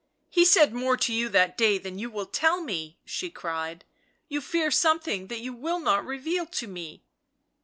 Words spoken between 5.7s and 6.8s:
not reveal to